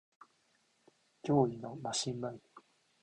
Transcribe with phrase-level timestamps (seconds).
[1.23, 2.41] 脅威のマシンバイブ